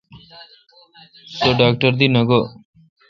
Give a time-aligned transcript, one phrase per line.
[1.37, 2.39] سو ڈاکٹر دی نہ گو°۔